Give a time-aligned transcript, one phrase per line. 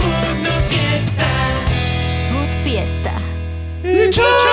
[0.00, 1.26] food, fiesta.
[2.28, 4.49] Food Fiesta.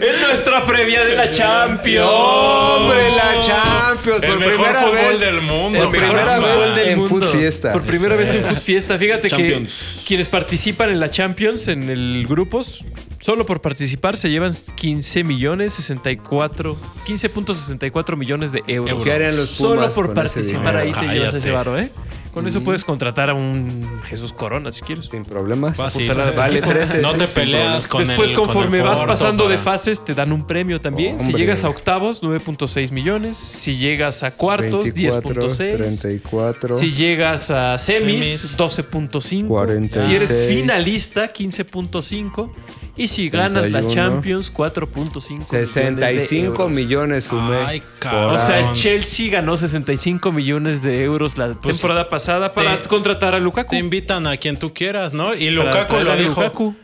[0.00, 2.08] Es nuestra previa de la Champions.
[2.10, 4.22] ¡Hombre, la Champions!
[4.22, 5.20] El por mejor primera fútbol vez.
[5.20, 5.78] del mundo.
[5.80, 7.26] Por primera vez del en mundo.
[7.26, 7.72] Food Fiesta.
[7.72, 8.98] Por primera vez en Food Fiesta.
[8.98, 9.98] Fíjate Champions.
[10.00, 12.84] que quienes participan en la Champions, en el grupos,
[13.20, 19.00] solo por participar se llevan 15 millones 64, 15.64 millones de euros.
[19.02, 21.90] ¿Qué harían los Solo Pumas por con ese participar ahí te llevas ese varo, ¿eh?
[22.38, 25.06] Con eso puedes contratar a un Jesús Corona si quieres.
[25.10, 25.76] Sin problemas.
[25.76, 26.08] Fácil.
[26.12, 26.98] Vale 13.
[27.02, 29.56] No sí, te sin peleas con Después, el con conforme el vas Porto pasando de
[29.56, 31.18] para- fases, te dan un premio también.
[31.20, 31.40] Si Hombre.
[31.42, 33.36] llegas a octavos, 9.6 millones.
[33.36, 35.76] Si llegas a cuartos, 24, 10.6.
[35.76, 36.78] 34.
[36.78, 38.56] Si llegas a semis, Semis.
[38.56, 39.48] 12.5.
[39.48, 40.04] 46.
[40.06, 42.52] Si eres finalista, 15.5.
[42.98, 43.94] Y si ganas la 61.
[43.94, 45.46] Champions, 4.5.
[45.46, 46.76] 65 millones.
[46.76, 47.56] millones sumé.
[47.64, 48.34] Ay, cabrón.
[48.36, 53.38] O sea, Chelsea ganó 65 millones de euros la temporada pasada para te- contratar a
[53.38, 53.70] Lukaku.
[53.70, 55.34] Te invitan a quien tú quieras, ¿no?
[55.34, 56.42] Y Lukaku lo dijo.
[56.42, 56.74] Lukaku.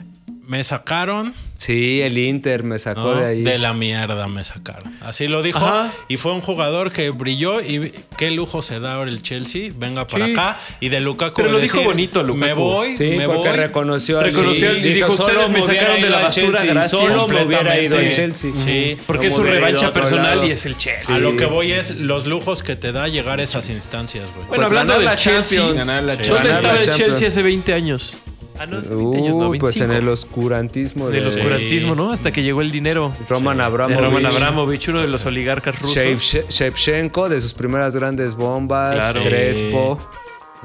[0.46, 3.14] Me sacaron Sí, el Inter me sacó ¿no?
[3.16, 3.42] de ahí.
[3.42, 4.96] De la mierda me sacaron.
[5.00, 5.64] Así lo dijo.
[5.64, 5.90] Ajá.
[6.08, 9.70] Y fue un jugador que brilló y qué lujo se da ahora el Chelsea.
[9.74, 10.32] Venga para Sí.
[10.32, 10.58] acá.
[10.80, 12.44] Y de Lukaku Pero lo decir, dijo bonito Lukaku.
[12.44, 13.56] Me voy, Sí, me porque voy.
[13.56, 16.90] reconoció al Reconoció y dijo, "Ustedes me "Solo sacaron de la basura, Chelsea, gracias".
[16.90, 18.14] Solo me hubiera ido al Completamente.
[18.14, 18.50] Chelsea.
[18.64, 18.96] Sí.
[19.06, 20.46] Porque es No su ido a revancha personal lado.
[20.46, 21.14] y es el Chelsea.
[21.14, 24.48] A lo que voy es los lujos que te da llegar a esas instancias, güey.
[24.48, 25.86] Bueno, Pues hablando del la Chelsea, Champions.
[25.86, 26.30] Ganar la Sí.
[26.30, 26.90] ¿dónde estaba el.
[26.90, 28.14] Chelsea hace 20 años?
[28.58, 29.92] Ah, no, 20 años, no, Uh, pues en 25.
[29.94, 32.12] el oscurantismo Del de oscurantismo, ¿no?
[32.12, 33.12] Hasta que llegó el dinero.
[33.28, 33.98] Roman De Abramovich.
[34.00, 35.96] Roman Abramovich, uno de los oligarcas rusos.
[35.96, 38.94] Shevche- Shevchenko, de sus primeras grandes bombas.
[38.94, 39.22] Claro.
[39.22, 39.98] Crespo.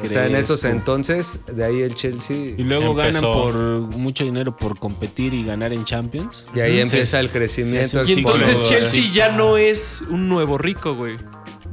[0.02, 2.54] O sea, en esos entonces, de ahí el Chelsea.
[2.58, 3.34] Y luego Empezó.
[3.34, 6.45] ganan por mucho dinero por competir y ganar en Champions.
[6.56, 6.84] Y ahí Ujú.
[6.84, 8.06] empieza el crecimiento.
[8.06, 11.17] sí, Y entonces Chelsea ya no es un nuevo rico, güey.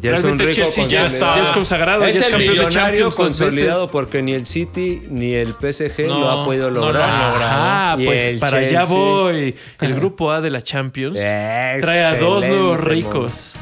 [0.01, 1.37] Ya es un Realmente rico Chelsea ya, consolidado.
[1.37, 5.55] ya es consagrado, Es ya es el millonario consolidado porque ni el City ni el
[5.55, 7.09] PSG No, lo ha podido no lo lograr.
[7.11, 7.53] han logrado.
[7.57, 9.57] Ah, pues para allá voy.
[9.81, 12.87] El grupo A de la Champions trae a dos nuevos mon.
[12.87, 13.55] ricos.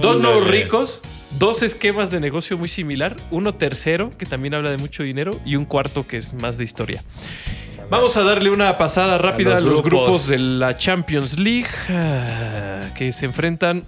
[0.00, 1.02] Dos nuevos ricos,
[1.38, 3.14] dos esquemas de negocio muy similar.
[3.30, 6.64] Uno tercero, que también habla de mucho dinero, y un cuarto que es más de
[6.64, 7.02] historia.
[7.90, 10.04] Vamos a darle una pasada rápida a los los, grupos.
[10.06, 10.28] grupos.
[10.28, 13.84] de la Champions League, ah, que se enfrentan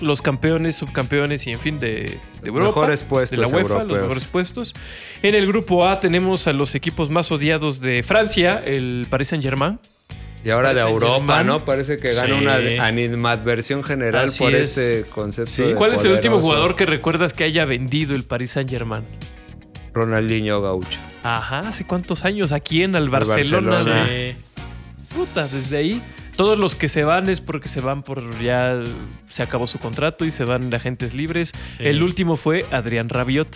[0.00, 2.66] los campeones, subcampeones y en fin de, de Europa.
[2.80, 4.74] Mejores puestos de la UEFA, los mejores puestos.
[5.22, 9.78] En el grupo A tenemos a los equipos más odiados de Francia, el Paris Saint-Germain.
[10.44, 11.42] Y ahora de Europa.
[11.42, 11.64] ¿no?
[11.64, 12.32] Parece que gana Sí.
[12.76, 14.76] una animadversión general Así por es.
[14.76, 15.50] este concepto.
[15.50, 19.04] Sí, de ¿Cuál es el último jugador que recuerdas que haya vendido el Paris Saint-Germain?
[19.94, 20.98] Ronaldinho Gaucho.
[21.22, 22.52] Ajá, ¿hace cuántos años?
[22.52, 22.94] ¿A quién?
[22.96, 23.70] Al Barcelona.
[23.70, 24.06] Barcelona.
[25.14, 26.02] Puta, desde ahí.
[26.36, 28.82] Todos los que se van es porque se van por ya
[29.28, 31.52] se acabó su contrato y se van de agentes libres.
[31.78, 31.86] Sí.
[31.86, 33.48] El último fue Adrián Rabiot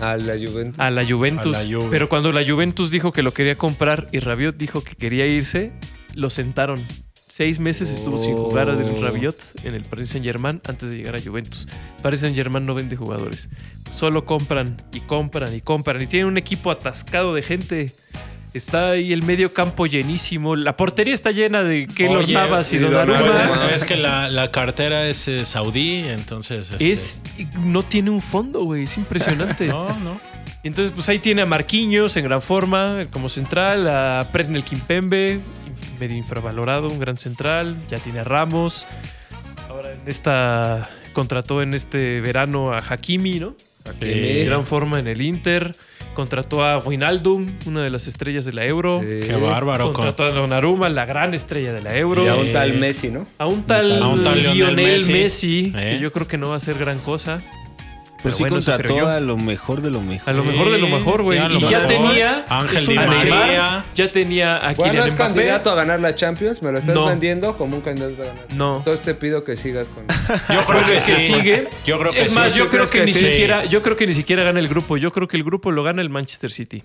[0.00, 0.78] A la Juventus.
[0.80, 1.56] a la Juventus.
[1.56, 1.88] A la Juve.
[1.90, 5.72] Pero cuando la Juventus dijo que lo quería comprar y Rabiot dijo que quería irse,
[6.14, 6.84] lo sentaron.
[7.28, 8.72] Seis meses estuvo sin jugar Oh.
[8.72, 11.66] Adrián Rabiot en el Paris Saint Germain antes de llegar a Juventus.
[12.02, 13.48] Paris Saint Germain no vende jugadores.
[13.90, 16.02] Solo compran y compran y compran.
[16.02, 17.92] Y tienen un equipo atascado de gente.
[18.54, 20.56] Está ahí el medio campo llenísimo.
[20.56, 23.20] La portería está llena de Keylor Oye, Navas y y Donnarumma.
[23.20, 26.70] Pues es, es que la, la cartera es eh, saudí, entonces.
[26.70, 27.20] este, Es,
[27.64, 28.84] no tiene un fondo, güey.
[28.84, 29.66] Es impresionante.
[29.72, 30.20] No, no.
[30.62, 35.40] Y entonces, pues ahí tiene a Marquinhos en gran forma, como central, a Presnel Kimpembe,
[35.98, 38.86] medio infravalorado, un gran central, ya tiene a Ramos.
[39.68, 43.56] Ahora en esta contrató en este verano a Hakimi, ¿no?
[44.00, 45.74] En gran forma en el Inter.
[46.14, 49.00] Contrató a Wijnaldum, una de las estrellas de la Euro.
[49.00, 49.26] Sí.
[49.26, 49.84] Qué bárbaro.
[49.86, 52.24] con- Contrató a Donnarumma, la gran estrella de la Euro.
[52.24, 53.26] Y a un Eh, tal Messi, ¿no?
[53.38, 55.12] A un tal, A un tal Lionel Lionel Messi.
[55.12, 55.92] Messi, Eh.
[55.96, 57.42] que yo creo que no va a ser gran cosa.
[58.22, 60.28] Pero, sí bueno, eso creo contrató a lo mejor de lo mejor.
[60.28, 61.38] A lo mejor de lo mejor, güey.
[61.38, 61.86] Sí, Y ya mejor.
[61.88, 63.84] tenía Ángel es Di María.
[63.94, 65.34] Ya tenía a Bueno, Kylian es Mbappé.
[65.34, 66.62] candidato a ganar la Champions.
[66.62, 67.06] Me lo estás No.
[67.06, 68.44] vendiendo como un candidato a ganar.
[68.54, 68.76] No.
[68.78, 70.04] Entonces te pido que sigas con.
[70.54, 71.16] Yo creo que sí.
[71.16, 71.68] sigue.
[71.84, 72.34] Yo creo que es sí.
[72.34, 73.18] más, ¿Sí yo creo que, que ni sí?
[73.20, 74.96] siquiera, yo creo que ni siquiera gana el grupo.
[74.96, 76.82] Yo creo que el grupo lo gana el Manchester City.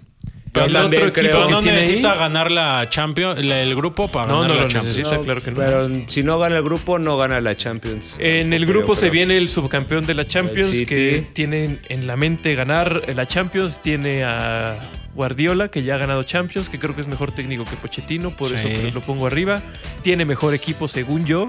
[0.60, 1.26] Yo el también otro creo.
[1.26, 4.42] equipo Pero que no tiene necesita ahí, ganar la Champions, la- el grupo para No,
[4.42, 4.98] ganar no la lo Champions.
[4.98, 5.58] necesita, claro que no.
[5.58, 8.16] Pero si no gana el grupo, no gana la Champions.
[8.20, 9.12] En el grupo se creo.
[9.14, 10.86] viene el subcampeón de la Champions City.
[10.86, 13.82] que tiene en la mente ganar la Champions.
[13.82, 14.76] Tiene a
[15.16, 18.50] Guardiola que ya ha ganado Champions, que creo que es mejor técnico que Pochettino, por
[18.50, 18.56] Sí.
[18.56, 19.62] eso lo pongo arriba.
[20.04, 21.48] Tiene mejor equipo según yo,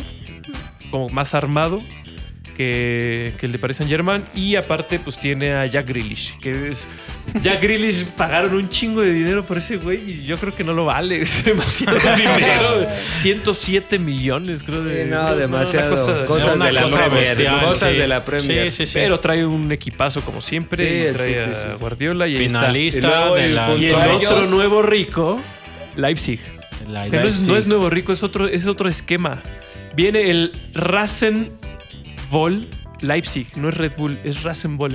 [0.90, 1.82] como más armado
[2.58, 4.24] que, que el de Paris Saint Germain.
[4.34, 6.86] Y aparte, pues tiene a Jack Grealish, que es.
[7.42, 10.72] Jack Grealish pagaron un chingo de dinero por ese güey y yo creo que no
[10.74, 11.22] lo vale.
[11.22, 12.86] Es demasiado dinero.
[13.14, 14.82] 107 millones, creo.
[14.82, 15.90] De, Sí, no, demasiado.
[15.94, 17.28] cosa- cosas de la cosa Premier.
[17.36, 17.98] bestial, cosas sí.
[17.98, 18.70] de la Premier.
[18.72, 18.92] Sí, sí, sí.
[18.94, 20.86] Pero trae un equipazo como siempre.
[20.88, 21.74] Sí, y el trae a.
[21.76, 22.60] Guardiola y está.
[22.60, 23.74] Finalista Y luego de el la.
[23.76, 25.40] Y el otro nuevo rico,
[25.96, 26.40] Leipzig.
[26.40, 27.46] Que no, es, Leipzig.
[27.48, 29.42] no es nuevo rico, es otro, es otro esquema.
[29.94, 30.52] Viene el
[32.30, 32.68] Rasenball
[33.00, 34.92] Leipzig, no es Red Bull, es Rasenball.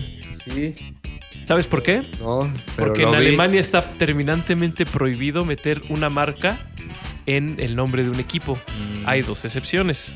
[0.53, 0.75] Sí,
[1.45, 2.03] ¿Sabes por qué?
[2.19, 3.27] no, pero Porque lo en vi.
[3.27, 6.57] Alemania está terminantemente prohibido meter una marca
[7.25, 8.56] en el nombre de un equipo.
[8.56, 9.03] Mm.
[9.07, 10.12] Hay dos excepciones.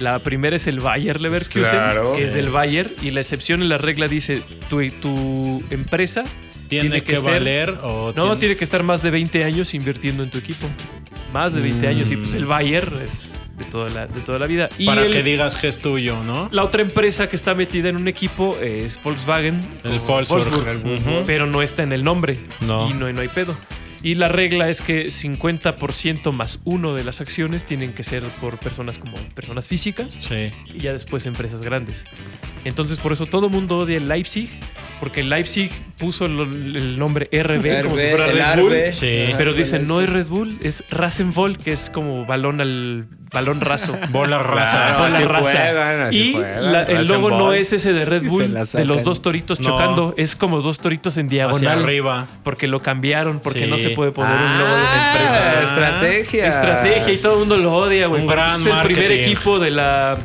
[0.00, 2.16] La primera es el Bayer Leverkusen, Claro.
[2.16, 6.24] que es del Bayer, y la excepción en la regla dice tu, tu empresa
[6.68, 9.74] ¿Tiene, tiene que, que ser- valer o no tiene que estar más de 20 años
[9.74, 10.66] invirtiendo en tu equipo.
[11.32, 14.46] Más de 20 años y pues el Bayer es de toda la, de toda la
[14.46, 14.68] vida.
[14.78, 16.48] Y para el- que digas que es tuyo, ¿no?
[16.52, 19.60] la otra empresa que está metida en un equipo es Volkswagen.
[19.84, 20.44] El Wolfsburg.
[20.50, 21.22] Wolfsburg, Ujú.
[21.26, 22.36] Pero no está en el nombre.
[22.60, 22.88] No.
[22.90, 23.56] Y no, no hay pedo.
[24.04, 28.58] Y la regla es que 50% más uno de las acciones tienen que ser por
[28.58, 30.50] personas como personas físicas Sí.
[30.74, 32.04] y ya después empresas grandes.
[32.64, 34.50] Entonces por eso todo el mundo odia el Leipzig,
[34.98, 38.92] porque el Leipzig puso lo- el nombre RB, como si fuera el Red Bull.
[38.92, 39.24] Sí.
[39.38, 43.60] Pero dicen, el- no es Red Bull, es Rasenball, que es como balón al balón
[43.60, 43.96] raso.
[44.10, 44.72] Bola raza.
[44.72, 44.98] Claro.
[45.04, 45.50] Bola así raza.
[45.50, 49.02] juegan, así y juegan, la- el logo no es ese de Red Bull, de los
[49.04, 49.66] dos toritos No.
[49.66, 50.14] chocando.
[50.16, 51.82] Es como dos toritos en Hacia diagonal.
[51.82, 52.26] arriba.
[52.44, 53.70] Porque lo cambiaron, porque Sí.
[53.70, 55.62] no se puede poner un logo de una Ah, empresa.
[55.62, 56.46] estrategia.
[56.46, 58.20] Estrategia y todo el mundo lo odia, güey.
[58.22, 59.22] Un porque gran Es el primer marketing.
[59.24, 60.18] equipo de la,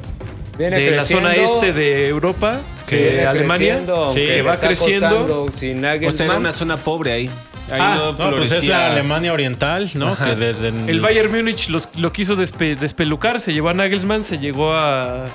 [0.57, 2.59] Viene de la zona este de Europa,
[2.89, 3.79] viene de Alemania.
[4.11, 5.09] Sí, le va creciendo.
[5.09, 7.29] costando Sin O sea, era una zona pobre ahí.
[7.69, 10.15] Ahí Ah, no No, pues es la Alemania Oriental, ¿no?
[10.17, 14.37] Que desde El Bayern Múnich los- lo quiso despe- despelucar, se llevó a Nagelsmann, se
[14.37, 15.25] llegó a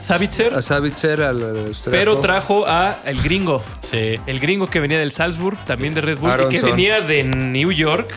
[0.00, 1.90] Savitzer, A Savitzer, al austriaco.
[1.90, 3.62] pero trajo a el gringo.
[3.90, 4.14] Sí.
[4.26, 7.70] El gringo que venía del Salzburg, también de Red Bull, y que venía de New
[7.70, 8.10] York.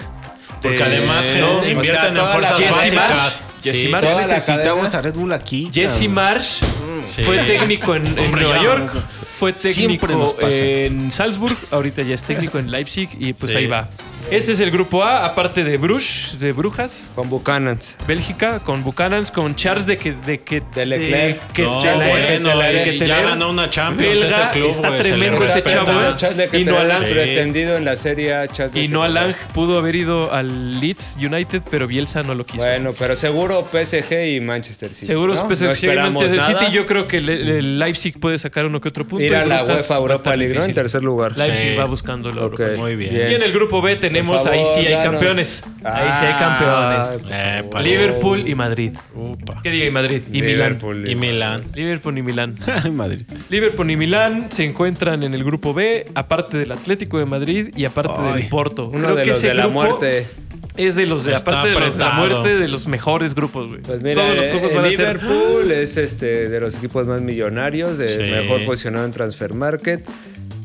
[0.64, 1.66] Porque de- además que ¿no?
[1.68, 2.96] invierten o sea, en la fuerzas Jesse Marsh.
[2.96, 3.44] básicas.
[3.64, 3.88] Jesse Sí.
[3.90, 4.04] Marsh.
[4.10, 4.98] La Necesitamos cadena.
[4.98, 5.70] a Red Bull aquí.
[5.74, 6.10] Jesse.
[6.10, 6.60] Marsh
[7.06, 7.22] Sí.
[7.24, 8.64] fue técnico en, en Hombre, Nueva ya.
[8.64, 8.94] York,
[9.38, 10.08] fue técnico
[10.42, 13.58] en Salzburg, ahorita ya es técnico en Leipzig y pues Sí.
[13.60, 13.90] ahí va.
[14.32, 17.96] Ese es el grupo A, aparte de Bruges, de Brujas, Con Buchanans.
[18.08, 21.52] Bélgica, con Buchanans, con Charles de que de que De Leclerc.
[21.54, 25.00] que No, Keteler, bueno, Keteler, eh, ya ganó una Champions Belga, ese club, está le
[25.00, 25.92] tremendo ese chavo.
[25.92, 27.04] De Y no Alan.
[27.06, 27.14] Sí.
[27.14, 29.02] pretendido en la serie A, Y no Keteler.
[29.04, 32.66] Alang pudo haber ido al Leeds United, pero Bielsa no lo quiso.
[32.66, 35.06] Bueno, pero seguro PSG y Manchester City.
[35.08, 35.48] Seguro ¿no?
[35.56, 36.60] PSG No y Manchester nada.
[36.60, 36.72] City.
[36.72, 39.24] Yo creo que el, el Leipzig puede sacar uno que otro punto.
[39.24, 40.64] Ir a la UEFA Europa League, ¿no?
[40.64, 41.38] En tercer lugar.
[41.38, 41.76] Leipzig Sí.
[41.76, 42.82] va buscando la Ok, Europa.
[42.82, 43.32] Muy bien.
[43.32, 45.12] Y en el grupo B tenemos, ahí sí hay danos.
[45.12, 45.64] campeones.
[45.84, 47.24] Ahí sí hay Ah, campeones.
[47.32, 48.92] Eh, Liverpool y Madrid.
[49.16, 49.62] Upa.
[49.64, 50.22] ¿Qué diga y Madrid?
[50.32, 50.74] Y Milán.
[50.74, 51.64] Liverpool, Y Milán.
[51.74, 52.56] Liverpool y Milán.
[52.94, 53.26] Madre.
[53.50, 57.86] Liverpool y Milán se encuentran en el grupo B, aparte del Atlético de Madrid y
[57.86, 58.86] aparte Ay, del Porto.
[58.88, 60.28] Uno Creo de que los ese de la grupo muerte.
[60.76, 63.82] Es de los de, aparte de los de la muerte, de los mejores grupos, güey.
[63.84, 65.22] Pues mira, Todos los eh, grupos el van a ser.
[65.24, 68.18] Liverpool es este de los equipos más millonarios, de Sí.
[68.34, 70.04] mejor posicionado en Transfer Market.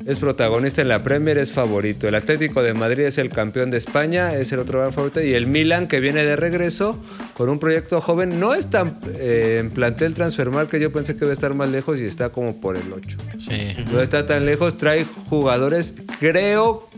[0.09, 2.09] Es protagonista en la Premier, es favorito.
[2.09, 5.23] El Atlético de Madrid es el campeón de España, es el otro gran favorito.
[5.23, 6.99] Y el Milan, que viene de regreso
[7.35, 10.81] con un proyecto joven, no es tan eh, en plantel Transfer Market.
[10.81, 13.19] Yo pensé que iba a estar más lejos y está como por el 8.
[13.39, 13.75] Sí.
[13.93, 16.89] No está tan lejos, trae jugadores, creo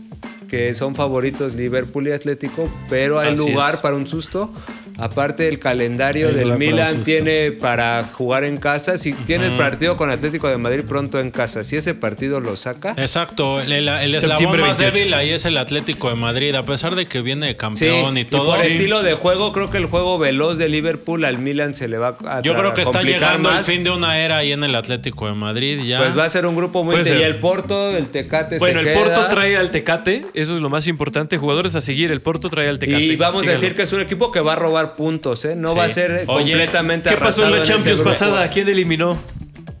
[0.47, 3.79] que son favoritos Liverpool y Atlético, pero hay Así lugar es.
[3.81, 4.53] para un susto.
[5.01, 10.09] Aparte el calendario del Milan tiene para jugar en casa, si tiene el partido con
[10.11, 14.15] Atlético de Madrid pronto en casa, si ese partido lo saca, Exacto, el, el- el
[14.15, 14.91] eslabón más 28.
[14.93, 18.21] débil ahí es el Atlético de Madrid, a pesar de que viene de campeón y
[18.21, 18.55] y todo.
[18.55, 21.97] por estilo de juego, creo que el juego veloz de Liverpool al Milan se le
[21.97, 23.67] va a Yo creo que está llegando más.
[23.67, 25.81] el fin de una era ahí en el Atlético de Madrid.
[25.85, 25.97] Ya.
[25.99, 27.17] Pues va a ser un grupo muy ser.
[27.19, 30.69] y el Porto, el Tecate Bueno, se el Porto trae al Tecate, eso es lo
[30.69, 31.37] más importante.
[31.37, 33.01] Jugadores a seguir, el Porto trae al Tecate.
[33.03, 35.55] Y vamos a decir que es un equipo que va a robar puntos, ¿eh?
[35.55, 35.77] No Sí.
[35.77, 38.49] va a ser Oye, completamente ¿Qué pasó en la Champions pasada?
[38.49, 39.17] ¿Quién eliminó?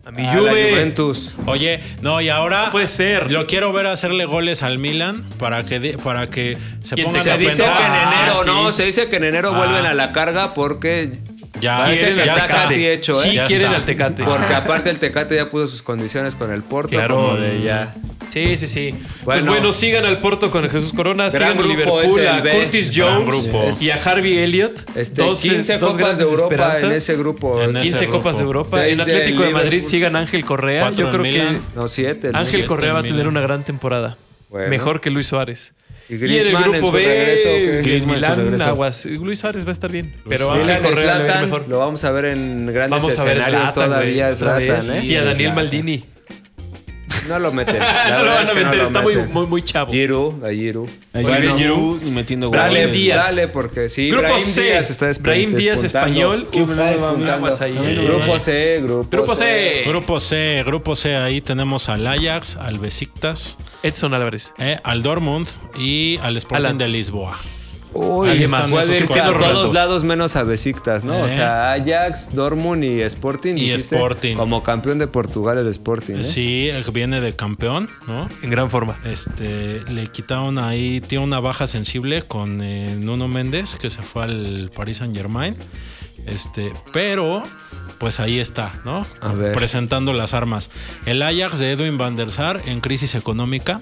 [0.03, 0.71] A mi A la Juve.
[0.71, 1.35] Juventus.
[1.45, 2.65] Oye, no, y ahora.
[2.65, 3.31] No puede ser.
[3.31, 7.31] Lo quiero ver hacerle goles al Milan para que, para que se ¿Quién pongan te-
[7.31, 7.77] a Se dice pensar.
[7.77, 8.77] que en enero, Ah, no, sí.
[8.77, 9.57] se dice que en enero Ah.
[9.57, 11.11] vuelven a la carga porque
[11.61, 13.27] Ya, parece Quieren que al está casi hecho, ¿eh?
[13.29, 13.77] Sí, Ya quieren está.
[13.77, 14.23] al Tecate.
[14.23, 17.15] Porque aparte el Tecate ya puso sus condiciones con el Porto, Claro.
[17.15, 17.93] como de ya.
[18.31, 18.95] Sí, sí, sí.
[19.25, 19.51] pues Bueno.
[19.51, 22.41] bueno, sigan al Porto con Jesús Corona, Gran sigan grupo Liverpool, a.
[22.41, 23.69] Curtis Jones grupo.
[23.81, 24.81] y a Harvey Elliott.
[24.95, 27.61] Este, Dos, 15 dos copas de Europa en ese grupo.
[27.61, 28.17] En ese 15 grupo.
[28.19, 28.87] copas de Europa.
[28.87, 30.91] En Atlético de Madrid sigan Ángel Correa.
[30.91, 32.31] Yo creo que No, siete.
[32.31, 32.37] ¿no?
[32.39, 34.17] Ángel siete Correa va a en tener una gran temporada.
[34.49, 34.69] Bueno.
[34.69, 35.73] Mejor que Luis Suárez.
[36.11, 37.49] Y Y en el en, grupo su B, regreso.
[37.49, 38.65] que Griezmann en su Milán, regreso.
[38.65, 39.05] Aguas.
[39.05, 40.13] Luis Suárez va a estar bien.
[40.27, 41.65] Pero Correa va a Zlatan, mejor.
[41.69, 44.35] lo vamos a ver en grandes Vamos a ver escenarios Zlatan, todavía.
[44.35, 44.91] Zlatan.
[44.97, 45.05] ¿eh?
[45.05, 45.53] Y a Daniel.
[45.53, 46.03] Maldini.
[47.31, 47.79] No lo meten.
[47.79, 49.31] La no lo van es a que meter, está muy, meten.
[49.33, 49.91] muy, muy chavo.
[49.91, 51.57] Giroud, a Bueno.
[51.57, 52.91] Giroud y metiendo Dale, goles.
[52.93, 53.25] Díaz.
[53.25, 54.61] Dale, porque sí, Grupo Brahim C.
[54.63, 56.47] Díaz está Brahim Díaz, español.
[56.51, 57.33] ¿Quién Uf, está despuntando?
[57.33, 58.01] aguas ahí, eh.
[58.07, 59.83] Grupo C, grupo, Grupo C.
[59.87, 64.51] Grupo C, grupo C, ahí tenemos al Ajax, al Besiktas, Edson Álvarez.
[64.59, 65.47] eh, al Dortmund
[65.79, 66.77] y al Sporting Alan.
[66.77, 67.37] de Lisboa.
[67.93, 71.17] Uy, puede esos ir cuatro a todos lados menos a Besiktas, ¿no?
[71.17, 71.29] O Eh.
[71.29, 73.55] sea, Ajax, Dortmund y Sporting.
[73.57, 74.35] Y dijiste, Sporting.
[74.37, 76.23] Como campeón de Portugal el Sporting, ¿eh?
[76.23, 78.29] Sí, viene de campeón, ¿no?
[78.41, 78.97] En gran forma.
[79.05, 84.23] Este, le quitaron ahí, tiene una baja sensible con eh, Nuno Méndez, que se fue
[84.23, 85.57] al Paris Saint Germain.
[86.27, 87.43] Este, pero,
[87.99, 89.05] pues ahí está, ¿no?
[89.21, 89.53] A ver.
[89.53, 90.69] Presentando las armas.
[91.05, 93.81] El Ajax de Edwin van der Sar en crisis económica.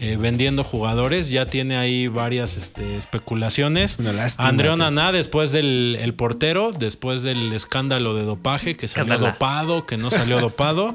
[0.00, 3.98] Eh, vendiendo jugadores, ya tiene ahí varias este, especulaciones.
[3.98, 9.18] Una lástima que- Onaná, después del el portero, después del escándalo de dopaje, que salió
[9.18, 10.94] dopado, que no salió dopado,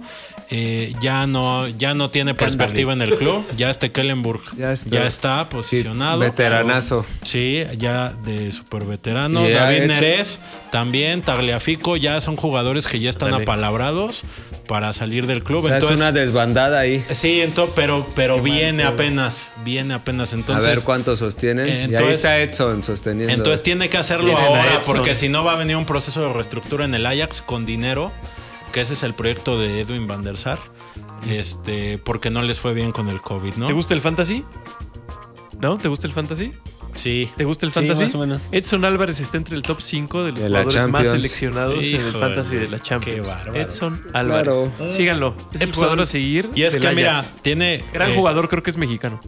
[0.50, 3.46] eh, ya no, ya no tiene perspectiva en el club.
[3.58, 4.90] Ya este Kellenburg Ya está.
[4.90, 6.20] ya está Sí, posicionado.
[6.20, 7.06] veteranazo.
[7.22, 9.48] Sí, ya de super veterano.
[9.48, 10.40] David Neres,
[10.72, 13.44] también, Tagliafico, ya son jugadores que ya están Dale.
[13.44, 14.24] apalabrados
[14.68, 15.60] para salir del club.
[15.60, 17.00] O sea, Entonces, es una desbandada ahí.
[17.00, 20.34] Sí, ento- pero, pero viene apenas, viene apenas.
[20.34, 21.68] Entonces, a ver cuánto sostienen.
[21.68, 23.34] y ahí entonces- está Edson sosteniendo.
[23.34, 26.86] entonces tiene que hacerlo ahora, porque si no va a venir un proceso de reestructura
[26.86, 28.12] en el Ajax con dinero,
[28.72, 30.60] que ese es el proyecto de Edwin van der Sar,
[31.30, 33.68] este, porque no les fue bien con el COVID, ¿no?
[33.68, 34.44] ¿Te gusta el fantasy?
[35.60, 35.78] ¿No?
[35.78, 36.52] ¿Te gusta el fantasy?
[36.96, 37.30] Sí.
[37.38, 38.04] ¿Te gusta el Sí, fantasy?
[38.04, 38.48] más o menos.
[38.52, 41.86] Edson Álvarez está entre el top 5 de los De jugadores más seleccionados en el
[42.02, 43.22] Híjole, fantasy de la Champions.
[43.22, 43.56] qué bárbaro.
[43.56, 44.44] Edson Álvarez.
[44.78, 44.90] Claro.
[44.90, 45.36] Síganlo.
[45.54, 45.74] Es el Edson.
[45.76, 46.50] jugador a seguir.
[46.56, 47.84] Y es que, mira, tiene.
[47.94, 49.20] Gran eh, jugador, creo que es mexicano.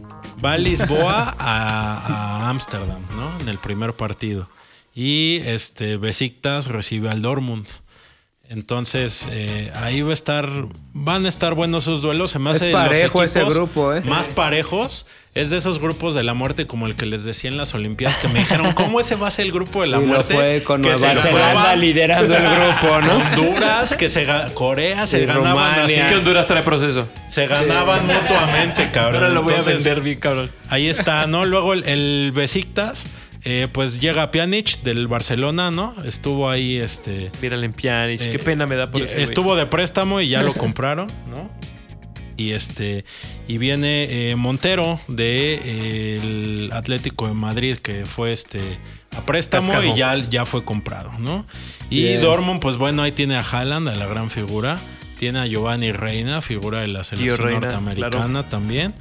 [0.44, 3.40] Va a Lisboa a a Ámsterdam, ¿no?
[3.40, 4.48] En el primer partido.
[4.94, 7.66] Y este Besiktas recibe al Dortmund.
[8.50, 10.48] Entonces, eh, ahí va a estar,
[10.94, 12.30] van a estar buenos esos duelos.
[12.30, 14.00] Se me Es hace los parejo ese equipos grupo, ¿eh?
[14.02, 15.04] Más parejos.
[15.34, 18.16] Es de esos grupos de la muerte como el que les decía en las Olimpiadas
[18.16, 20.34] que me dijeron, ¿cómo ese va a ser el grupo de la y lo muerte?
[20.34, 23.16] fue con Que Nueva se Zelanda ganaba liderando el grupo, ¿no?
[23.18, 25.84] Honduras, que se Corea se Y ganaban Rumania.
[25.84, 27.06] así, Es que Honduras trae proceso.
[27.28, 29.16] se ganaban mutuamente, cabrón.
[29.22, 30.50] Ahora lo voy a vender bien, cabrón.
[30.70, 31.44] Ahí está, ¿no?
[31.44, 33.04] Luego el, el Besiktas,
[33.50, 35.94] eh, pues llega Pjanic del Barcelona, ¿no?
[36.04, 37.30] Estuvo ahí, este...
[37.40, 38.20] Mírale en Pjanic.
[38.20, 39.22] eh, Qué pena me da por güey.
[39.22, 41.50] Estuvo de préstamo y ya lo compraron, ¿no?
[42.36, 43.06] Y este
[43.48, 48.60] y viene eh, Montero de eh, el Atlético de Madrid que fue este
[49.16, 51.46] a préstamo y ya, ya fue comprado, ¿no?
[51.88, 52.20] Y Bien.
[52.20, 54.78] Dortmund, pues bueno, ahí tiene a Haaland, a la gran figura.
[55.18, 58.94] Tiene a Giovanni Reina, figura de la selección Reina, norteamericana también.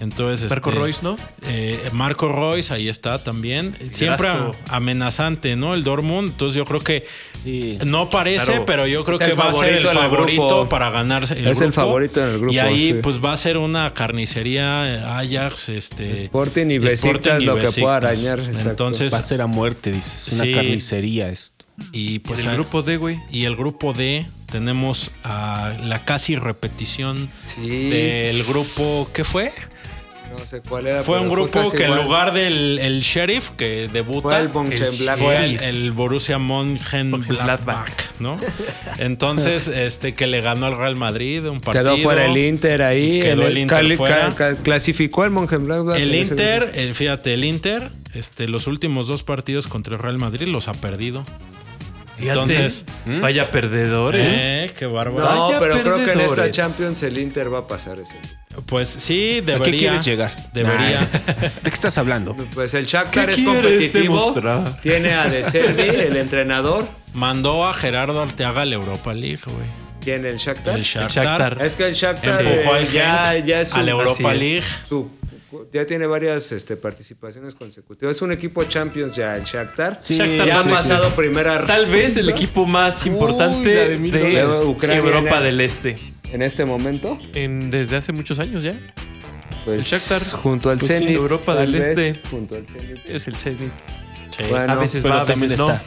[0.00, 1.16] Entonces, Marco este, Royce, ¿no?
[1.46, 3.74] eh, Marco Royce, ahí está también.
[3.90, 4.28] Siempre
[4.68, 5.74] amenazante, ¿no?
[5.74, 6.30] El Dortmund.
[6.30, 7.06] Entonces yo creo que
[7.44, 7.78] Sí.
[7.86, 8.64] no parece, Claro.
[8.66, 11.60] pero yo creo Es que va a ser el favorito el para ganarse el Es
[11.60, 13.00] el favorito en el grupo, Y ahí sí.
[13.02, 17.56] pues va a ser una carnicería eh, Ajax, este Sporting y Sporting Besiktas y lo
[17.56, 18.38] que pueda arañar.
[18.40, 18.70] exacto.
[18.70, 20.28] Entonces, Va a ser a muerte, dices.
[20.28, 20.52] Es una Sí.
[20.52, 21.51] carnicería esto.
[21.92, 23.18] Y Pues el grupo D, güey.
[23.30, 27.88] y el grupo D tenemos a la casi repetición Sí.
[27.90, 29.52] del grupo ¿qué fue?
[30.30, 31.02] No sé cuál era.
[31.02, 34.48] Fue un grupo que en lugar del el Sheriff que debuta Fue el
[35.18, 37.90] fue el, el Borussia Mönchengladbach.
[38.18, 38.38] ¿no?
[38.98, 41.84] Entonces, este que le ganó al Real Madrid un partido.
[41.96, 43.20] Quedó fuera el Inter ahí.
[43.20, 44.30] Quedó el Inter cali- fuera.
[44.62, 45.98] clasificó el Mönchengladbach.
[45.98, 50.46] El Inter, el- fíjate, el Inter, este, los últimos dos partidos contra el Real Madrid
[50.48, 51.24] los ha perdido.
[52.28, 52.84] Entonces,
[53.20, 54.36] vaya perdedores.
[54.38, 55.28] eh, qué bárbaro.
[55.34, 56.50] No, Vaya pero creo que en esta.
[56.50, 58.16] Champions el Inter va a pasar ese.
[58.66, 59.64] Pues sí, ¿A debería.
[59.72, 60.30] qué quieres llegar?
[60.52, 61.00] Debería.
[61.00, 61.32] Nah.
[61.34, 62.36] ¿De qué estás hablando?
[62.54, 64.14] Pues el Shakhtar ¿Qué es competitivo.
[64.18, 64.80] demostrar?
[64.80, 66.86] Tiene a De Servi, el entrenador.
[67.14, 69.66] Mandó a Gerardo Arteaga a la Europa League, güey.
[70.00, 70.76] Tiene el Shakhtar.
[70.76, 71.24] El Shakhtar.
[71.52, 71.58] Shakhtar.
[71.64, 74.34] Es que el Shakhtar Empujó eh, al ya, es su, a la Europa.
[74.34, 74.64] League.
[74.88, 75.08] su-
[75.72, 78.16] ya tiene varias este, participaciones consecutivas.
[78.16, 79.98] Es un equipo Champions ya, el Shakhtar.
[80.00, 84.62] Sí, Shakhtar ya sé, pasado es- primera Tal vez el equipo más importante de.
[84.64, 85.96] Ucrania Europa del Este.
[86.30, 87.18] en este momento.
[87.34, 88.78] En- desde hace muchos años ya.
[89.64, 91.16] Pues, El Shakhtar, junto al pues sí, Zenit.
[91.16, 92.20] Europa del vez, Este.
[92.30, 93.08] Junto al Zenit.
[93.08, 93.70] Es el Zenit.
[94.36, 94.44] Sí.
[94.50, 95.70] Bueno, a veces va, a también veces no.
[95.72, 95.84] está.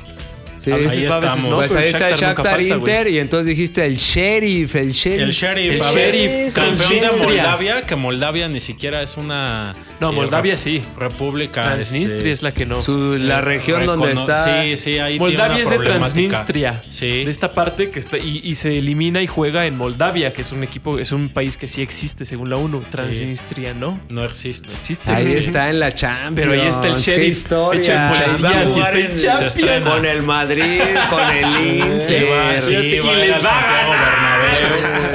[0.65, 0.71] Sí.
[0.71, 1.45] Ahí veces estamos.
[1.45, 2.61] no, pues pero ahí está el Shakhtar.
[2.61, 5.21] Inter y entonces dijiste el Sheriff, el Sheriff.
[5.21, 7.23] El Sheriff, El a ver, Sheriff, campeón de.
[7.23, 9.73] Moldavia, que Moldavia ni siquiera es una...
[9.99, 10.81] No, Moldavia sí.
[10.97, 11.63] República.
[11.63, 12.79] Transnistria este, es la que no.
[12.79, 14.63] Su- la eh, región donde recono- está.
[14.63, 16.29] Sí, sí, ahí Moldavia tiene es una de problemática.
[16.29, 16.81] Transnistria.
[16.89, 17.23] Sí.
[17.25, 20.51] De esta parte que está y, y se elimina y juega en Moldavia, que es
[20.51, 22.81] un equipo, es un país que sí existe según la ONU.
[22.91, 23.99] Transnistria, ¿no?
[24.09, 24.67] No existe.
[24.73, 25.09] Existe.
[25.11, 26.35] Ahí está en la Champions.
[26.35, 27.47] Pero ahí está el Sheriff.
[29.83, 31.45] con el Madrid, con el
[31.77, 32.25] Inter.
[32.31, 34.34] va, sí, y va a les va a Bernabéu.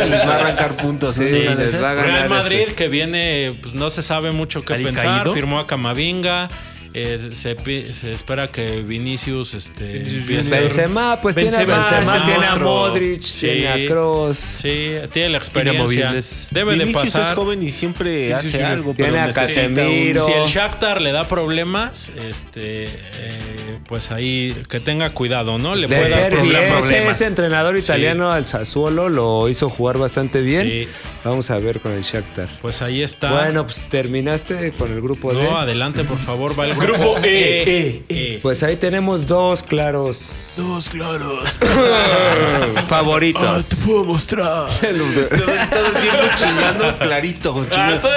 [0.07, 1.14] Les va a arrancar puntos.
[1.14, 2.75] Sí, ¿es una de les va a ganar Real Madrid este.
[2.75, 5.04] que viene, pues no se sabe mucho qué ¿Ali pensar.
[5.23, 5.35] caído?
[5.35, 6.49] Firmó a Camavinga.
[6.92, 7.57] eh, se,
[8.11, 10.02] espera que Vinicius este.
[10.26, 12.57] Benzema, pues tiene a Benzema tiene a.
[12.57, 13.47] Modric, Sí.
[13.47, 14.37] tiene a Kroos.
[14.38, 16.12] Sí, tiene la experiencia.
[16.50, 17.30] Debe de Vinicius pasar.
[17.30, 18.92] es joven y siempre hace algo.
[18.95, 20.26] Tiene pero a Casemiro.
[20.26, 22.90] Si el Shakhtar le da problemas, este, eh,
[23.90, 25.75] pues ahí que tenga cuidado, ¿no?
[25.75, 27.11] Le De puede dar ser bien, problemas.
[27.11, 30.62] ese, entrenador italiano al Sassuolo lo hizo jugar bastante bien.
[30.68, 30.88] Sí.
[31.23, 32.49] Vamos a ver con el Shakhtar.
[32.62, 33.31] Pues ahí está.
[33.31, 35.43] Bueno, pues terminaste con el grupo D.
[35.43, 38.39] no, adelante, por favor, va el Grupo E, E, E.
[38.41, 41.45] Pues ahí tenemos dos claros Dos claros.
[42.89, 43.75] favoritos.
[43.87, 44.67] puedo mostrar.
[44.69, 47.67] Todo, todo el tiempo chingando clarito.
[47.71, 48.09] chingando.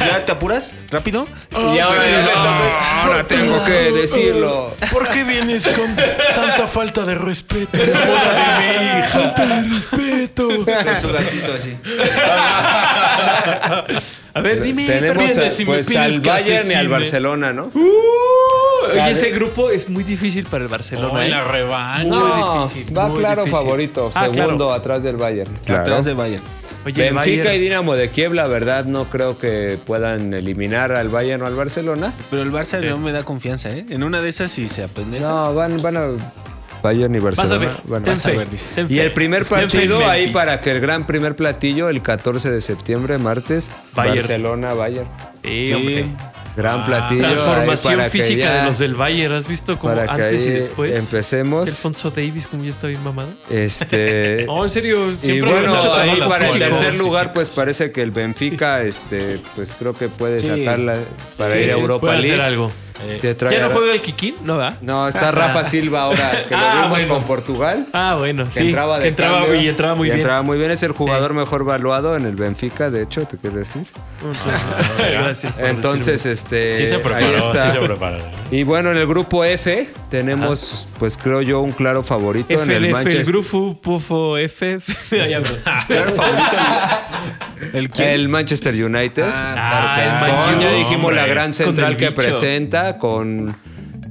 [0.00, 0.74] ¿Ya te apuras?
[0.90, 1.26] ¿Rápido?
[1.52, 4.74] y ahora, ahora tengo que decirlo.
[4.92, 5.94] ¿Por qué vienes con
[6.34, 7.78] tanta falta de respeto?
[7.78, 9.08] La boda de mi hija.
[9.08, 10.48] Falta de respeto.
[10.48, 11.76] Con su gatito así.
[14.34, 14.86] A ver, dime.
[14.86, 16.88] tenemos a- si me pues al Bayern y al.
[16.88, 17.72] Barcelona, ¿no?
[17.74, 21.08] Oye, ese grupo es muy difícil para el Barcelona.
[21.12, 21.28] Oh, ¿eh?
[21.28, 22.08] la revancha.
[22.18, 23.64] No, difícil, va muy claro difícil.
[23.66, 24.72] favorito, Ah, segundo claro.
[24.72, 25.58] atrás del Bayern.
[25.68, 26.42] Atrás de Bayern.
[26.86, 31.08] Oye, Benfica Bayern- y Dinamo de Kiev, la verdad, no creo que puedan eliminar al
[31.08, 32.14] Bayern o al Barcelona.
[32.30, 33.84] Pero el Barça no me da confianza, ¿eh?
[33.90, 35.18] En una de esas sí se aprende.
[35.20, 36.06] No, van, van a
[36.88, 37.80] Bayern y Vas a Barcelona.
[37.84, 38.00] ver.
[38.02, 38.70] vas a ver, dice.
[38.74, 42.50] ten Y el primer en partido ahí para que el gran primer platillo, el 14
[42.50, 44.16] de septiembre, martes, Bayern.
[44.18, 45.08] Barcelona, Bayern.
[45.44, 45.72] Sí, Sí.
[45.74, 46.06] hombre.
[46.56, 47.20] Gran Ah, platillo.
[47.20, 49.32] Transformación para que física ya- de los del Bayern.
[49.34, 50.96] ¿Has visto que antes y ahí después?
[50.96, 51.68] empecemos.
[51.68, 53.28] Alfonso Davis, como ya está bien mamado.
[53.48, 54.44] Este.
[54.46, 55.12] No, en serio.
[55.12, 58.10] Y Siempre bueno, lo he hecho ahí para el tercer lugar, pues parece que el
[58.10, 60.48] Benfica, este, pues creo que puede Sí.
[60.48, 60.96] sacarla
[61.36, 62.42] para Sí, ir a sí, Europa Puede hacer League.
[62.44, 62.72] algo.
[63.00, 64.34] Eh, ¿Ya no juega el Kikín?
[64.44, 64.76] No, ¿verdad?
[64.80, 67.14] No, está Rafa Silva ahora, que lo Ah, vimos bueno.
[67.14, 67.86] con Portugal.
[67.92, 68.66] Ah, bueno, Que sí.
[68.68, 69.60] entraba de que entraba cambio.
[69.60, 70.20] y entraba muy Y bien.
[70.20, 73.56] entraba muy bien, es el jugador mejor valuado en el Benfica, de hecho, te quiero
[73.56, 73.84] decir.
[74.98, 75.52] Gracias.
[75.54, 76.32] por Entonces, decirme.
[76.32, 76.72] este.
[76.72, 77.70] sí se ahí preparó, está.
[77.70, 78.18] sí se preparó.
[78.50, 82.78] Y bueno, en el grupo F tenemos, pues creo yo, un claro favorito en el
[82.82, 83.24] FLF, el Manchester.
[83.26, 84.78] Grupo Pufo F.
[85.08, 86.56] Claro, favorito.
[87.72, 88.08] ¿El quién?
[88.10, 89.24] El Manchester United.
[89.26, 91.28] Ah, Con, el Man U, ya dijimos la hombre.
[91.34, 92.14] gran Con central que bicho.
[92.14, 93.54] presenta con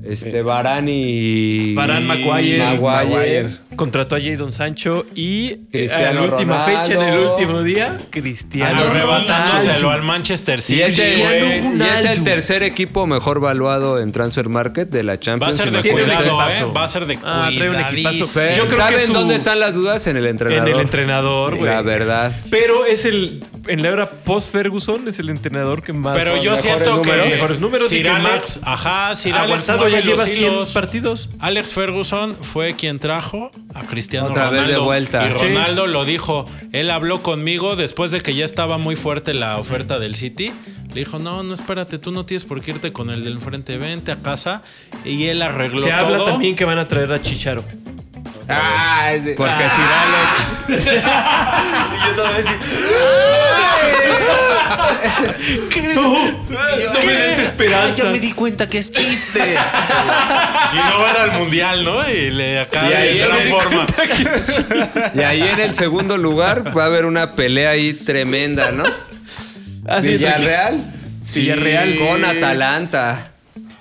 [0.03, 2.57] este Varane y Varane, Maguire.
[2.79, 3.49] Maguire.
[3.77, 6.83] Contrató a Jadon Sancho y eh, en la última Ronaldo.
[6.83, 10.81] fecha, en el último día, Cristiano Arrebatándoselo al Manchester Y City.
[10.81, 11.17] es, el,
[11.79, 15.55] y es el tercer equipo mejor valuado en Transfer Market de la Va a Champions.
[15.57, 16.41] ser de cuidado.
[16.49, 16.65] ¿eh?
[16.75, 17.91] Va a ser de Ah, trae un equipazo.
[17.93, 18.27] cuidadísimo.
[18.33, 20.07] Pero, Yo creo que ¿Saben su- dónde están las dudas?
[20.07, 20.67] En el entrenador.
[20.67, 21.69] En el entrenador, güey.
[21.71, 22.31] La verdad.
[22.49, 23.43] Pero es el.
[23.67, 26.17] En la era post-Ferguson es el entrenador que más.
[26.17, 27.27] Pero yo mejores siento que números.
[27.29, 30.31] Mejores números y Sir que Alex, más ajá, Sir Alex aguantado mueve ya lleva los
[30.31, 30.71] 100 hilos.
[30.73, 31.29] partidos.
[31.39, 34.79] Alex Ferguson fue quien trajo a Cristiano Otra vez Ronaldo.
[34.79, 35.25] de vuelta.
[35.27, 35.45] Y Sí.
[35.45, 36.45] Ronaldo lo dijo.
[36.71, 40.51] Él habló conmigo después de que ya estaba muy fuerte la oferta del City.
[40.93, 43.77] Le dijo, no, no, espérate, tú no tienes por qué irte con el del enfrente,
[43.77, 44.63] vente a casa.
[45.05, 45.97] Y él arregló Se todo.
[45.99, 47.63] habla también que van a traer a Chicharo.
[48.49, 49.33] Ah, ese.
[49.35, 49.69] Porque Ah.
[49.69, 50.61] Sir Alex.
[51.97, 52.47] Y yo todo así.
[55.95, 56.29] No
[57.05, 58.03] me des Ah, esperanza.
[58.03, 59.39] ya me di cuenta que es chiste.
[59.39, 62.09] Y no va al mundial, ¿no?
[62.09, 63.85] Y le acaba en gran forma.
[65.15, 68.83] Y ahí en el segundo lugar va a haber una pelea ahí tremenda, ¿no?
[69.87, 70.83] Así es, Villarreal.
[71.23, 71.41] Sí.
[71.41, 73.31] Villarreal con Atalanta.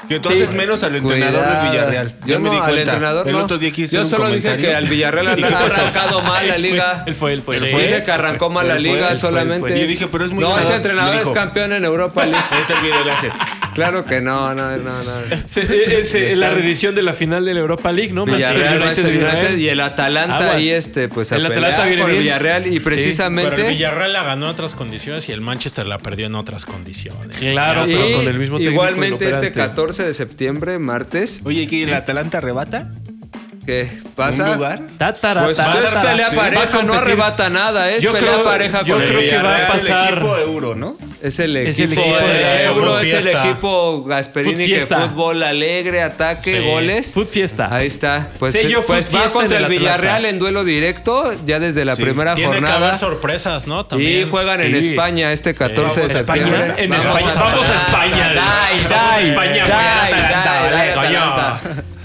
[0.08, 1.62] Que tú haces menos al entrenador Cuidado.
[1.62, 2.08] del Villarreal.
[2.20, 2.80] Yo Ya me no, di al cuenta.
[2.92, 3.38] entrenador El no.
[3.44, 4.70] otro día quise Yo hacer un solo dije comentario.
[4.70, 5.74] que al Villarreal ¿Y qué ha pasó?
[5.74, 7.02] sacado mal la Él fue- liga.
[7.06, 7.58] Él fue, él fue.
[7.58, 7.64] Sí.
[7.64, 7.82] él fue.
[7.86, 9.68] Dije que arrancó mal la Él fue, liga él fue, él solamente.
[9.68, 9.80] fue.
[9.80, 12.44] Yo dije, pero es muy No, ese entrenador es campeón en Europa League.
[12.60, 13.30] Este es el video le hace.
[13.76, 15.12] Claro que no, no, no, no.
[15.48, 18.24] Se- es, es la reedición de la final de la Europa League, ¿no?
[18.24, 19.06] Villarreal, Manchester.
[19.06, 20.56] United y el Atalanta Aguas.
[20.56, 22.22] ahí este, pues a El Atalanta viene el bien.
[22.22, 25.98] Villarreal y Pero precisamente el Villarreal la ganó en otras condiciones y el Manchester la
[25.98, 27.36] perdió en otras condiciones.
[27.38, 29.52] Claro, Y pero con el mismo igualmente este inoperante.
[29.70, 32.90] 14 de septiembre, martes, Oye, ¿que el Atalanta arrebata?
[33.66, 34.44] ¿Qué pasa?
[34.44, 34.80] ¿Un lugar?
[34.96, 35.80] Tatara, Pues tatara.
[35.88, 36.36] es pelea Sí.
[36.36, 39.40] Pareja, no arrebata nada, es Yo pelea creo- pareja yo con el creo que va
[39.40, 39.62] a Villarreal.
[39.62, 40.12] Es el pasar.
[40.14, 40.96] equipo euro, ¿no?
[41.22, 45.42] Es el Es el equipo, equipo el de Euro es el equipo Gasperini que fútbol
[45.42, 46.66] alegre, ataque, Sí.
[46.66, 47.14] goles.
[47.14, 47.68] Food Fiesta.
[47.74, 48.28] Ahí está.
[48.38, 52.02] Pues, pues va contra el Villarreal en duelo directo ya desde la Sí.
[52.02, 52.86] primera Tiene que jornada.
[52.88, 53.80] haber sorpresas, ¿no?
[53.80, 54.30] y También.
[54.30, 54.74] juegan en.
[54.76, 56.42] España este 14 de Vamos a España.
[56.44, 56.84] septiembre.
[56.84, 57.32] En Vamos España.
[57.32, 58.32] a Vamos a España.
[58.34, 59.64] Dai, dai, España,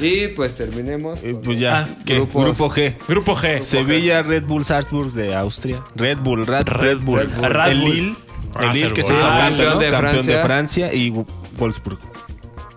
[0.02, 1.20] Y pues terminemos.
[1.24, 1.82] Eh, Pues ya.
[1.82, 2.16] Ah, ¿Qué?
[2.16, 2.44] grupos.
[2.44, 2.96] Grupo G.
[3.08, 3.62] Grupo G.
[3.62, 5.82] Sevilla, Red Bull Salzburg de Austria.
[5.96, 7.20] Red Bull, Red, Red Bull.
[7.20, 7.46] Red Bull.
[7.70, 7.80] El.
[7.80, 8.16] Lille.
[8.56, 9.30] Ah, El Lille que se fue Bull.
[9.30, 10.42] campeón, de Campeón de Francia.
[10.44, 11.14] Francia y
[11.58, 12.00] Wolfsburg.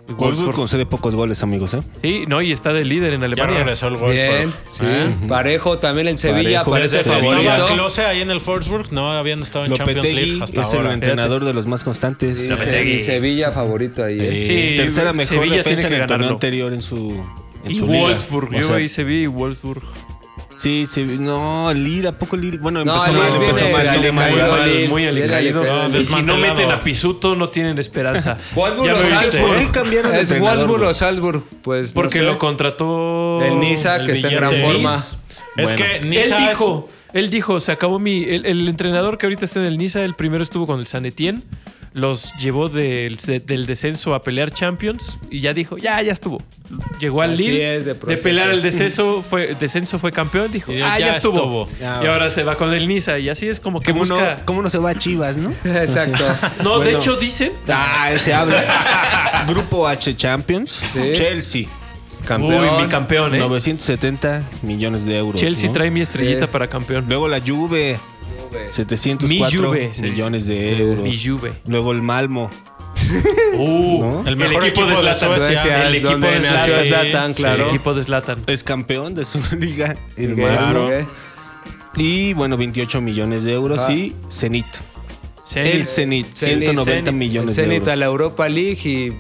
[0.08, 1.80] Wolfsburg concede pocos goles, amigos, ¿eh?
[2.02, 3.58] Sí, no, y está de líder en Ya Alemania.
[3.58, 4.12] regresó el Wolfsburg.
[4.38, 4.84] Bien, sí.
[4.86, 5.08] ¿Eh?
[5.28, 6.70] Parejo también el Sevilla Parejo.
[6.70, 7.50] parece Desde que favorito.
[7.50, 10.86] estaba Klose ahí en el Wolfsburg, no habían estado en Champions League hasta es el
[10.86, 12.38] entrenador de los más constantes.
[12.38, 13.00] Sí, Lopetegui.
[13.00, 14.18] Se- Sevilla favorito ahí.
[14.20, 14.44] ¿eh?
[14.46, 17.20] Sí, Tercera mejor Sevilla defensa en el torneo anterior en su,
[17.64, 18.00] en Y su liga.
[18.00, 18.48] Wolfsburg.
[18.50, 19.82] O Yo sea, ahí Sevilla y Wolfsburg.
[20.56, 22.58] Sí, sí, no, Lille, ¿a poco Lille?
[22.58, 24.30] Bueno, No, empezó mal, empezó viene mal.
[24.30, 25.98] Muy alicaído, mal, muy alicaído.
[25.98, 28.38] Y si no meten a Pisuto, no tienen esperanza.
[28.54, 29.46] Viste, Salzburg.
[29.46, 30.90] ¿Por qué cambiaron de ¿Es entrenador, Wolfsburg güey?
[30.90, 31.44] o Salzburg?
[31.62, 32.24] Pues no Porque sé.
[32.24, 33.42] lo contrató...
[33.44, 34.94] El Niza, El que está en gran forma.
[34.96, 35.18] Es
[35.56, 36.52] Bueno, que él Niza
[37.12, 38.24] él dijo, se acabó mi.
[38.24, 41.06] El, el entrenador que ahorita está en el Niza, el primero estuvo con el San
[41.06, 41.40] Etienne,
[41.94, 46.42] los llevó del, del descenso a pelear Champions y ya dijo, ya, ya estuvo.
[46.98, 50.82] Llegó al Así Lille, es, de pelear el descenso, fue, descenso fue campeón, dijo, Y
[50.82, 51.64] ah, ya ya, estuvo.
[51.64, 51.68] estuvo.
[51.78, 54.18] Ya, y ahora se va con el Niza y así es como que ¿Cómo no.
[54.44, 55.50] ¿Cómo no se va a Chivas, no?
[55.64, 56.24] Exacto.
[56.64, 57.52] No, de hecho dicen.
[57.68, 59.44] Ah, se habla.
[59.48, 60.82] Grupo H Champions.
[60.92, 61.12] Sí.
[61.14, 61.66] Chelsea.
[62.26, 62.64] Campeón.
[62.64, 63.38] Uy, mi campeón, ¿eh?
[63.38, 65.40] 970 millones de euros.
[65.40, 65.74] Chelsea ¿no?
[65.74, 67.04] trae mi estrellita para campeón.
[67.06, 67.98] Luego la Juve.
[68.54, 71.04] Mi 704 Juve, se millones de euros.
[71.04, 71.52] Mi Juve.
[71.66, 72.50] Luego el Malmo.
[73.56, 74.22] Uh, ¿No?
[74.26, 75.38] El mejor equipo de Zlatan.
[75.38, 75.86] Suecia.
[75.88, 76.84] El equipo de Zlatan.
[76.88, 77.62] Zlatan, claro.
[77.64, 78.42] El equipo de Zlatan.
[78.46, 79.94] Es campeón de su liga.
[80.16, 80.88] El Malmo.
[81.96, 83.80] Y bueno, 28 millones de euros.
[83.88, 83.92] Ah.
[83.92, 84.66] Y Zenit.
[85.46, 85.74] Zenit.
[85.74, 86.26] El Zenit.
[86.34, 87.12] Zenit, 190 Zenit.
[87.12, 88.22] millones Zenit de a la euros.
[88.30, 88.88] Europa League y...
[89.08, 89.12] y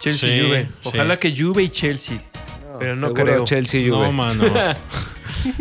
[0.00, 0.68] Chelsea Sí, Juve.
[0.80, 0.88] sí.
[0.88, 2.20] Ojalá que Juve y Chelsea.
[2.78, 3.44] pero no creo.
[3.44, 4.06] Chelsea Juve.
[4.06, 4.44] No, mano.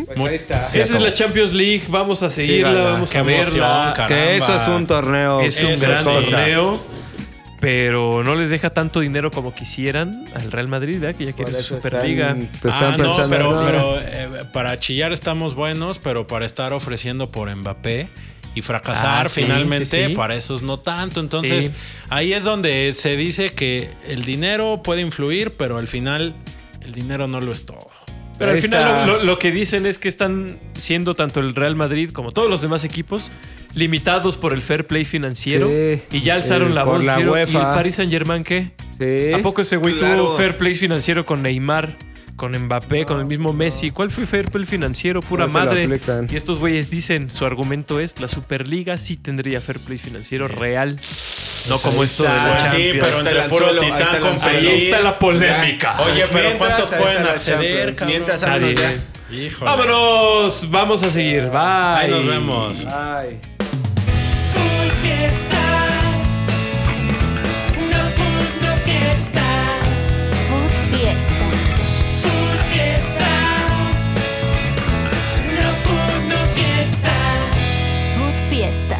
[0.05, 0.55] Pues ahí está.
[0.55, 1.83] Esa es la Champions League.
[1.89, 4.05] Vamos a seguirla, vamos Qué a verla.
[4.07, 5.41] Que eso es un torneo.
[5.41, 6.79] Es un Eso gran torneo.
[7.59, 11.15] Pero no les deja tanto dinero como quisieran al Real Madrid, ¿verdad?
[11.15, 12.29] Que ya quiere Por su eso Superliga.
[12.29, 13.65] están- pues están ah, no, pensando, pero, no.
[13.65, 18.07] pero eh, para chillar estamos buenos, pero para estar ofreciendo por Mbappé
[18.55, 20.15] y fracasar Ah, sí, finalmente, sí, sí.
[20.15, 21.19] para esos no tanto.
[21.19, 21.71] Entonces, Sí.
[22.09, 26.33] ahí es donde se dice que el dinero puede influir, pero al final
[26.83, 27.90] el dinero no lo es todo.
[28.41, 31.55] Pero Ahí al final lo, lo- lo que dicen es que están siendo tanto el
[31.55, 33.31] Real Madrid como todos los demás equipos
[33.75, 35.67] limitados por el fair play financiero.
[35.67, 36.01] Sí.
[36.11, 37.03] y ya alzaron la por voz.
[37.05, 37.19] la.
[37.19, 37.61] ¿Y el.
[37.61, 38.71] Paris Saint Germain qué?
[38.99, 39.33] Sí.
[39.33, 40.25] ¿A poco ese güey Claro.
[40.25, 41.95] tuvo fair play financiero con Neymar,
[42.35, 43.91] con Mbappé, con el mismo Messi?
[43.91, 45.21] ¿Cuál fue fair play financiero?
[45.21, 45.87] Pura No madre.
[46.29, 50.99] Y estos güeyes dicen, su argumento es, la Superliga sí tendría fair play financiero real.
[51.69, 55.99] No como esto de la Sí, pero entre puro titán con Ahí está la polémica.
[56.01, 57.95] Oye, pero ¿cuántos pueden acceder?
[58.05, 59.01] Mientras Nadie.
[59.31, 59.71] Híjole.
[59.71, 61.43] Vámonos, vamos a seguir.
[61.45, 61.59] Bye.
[61.59, 62.85] Ahí nos vemos.
[62.85, 63.39] Bye.
[64.51, 65.57] Full fiesta.
[67.91, 69.41] No full, no fiesta.
[70.49, 71.45] Full fiesta.
[72.21, 73.29] Full fiesta.
[75.61, 77.13] No full, no fiesta.
[78.17, 78.90] Full fiesta.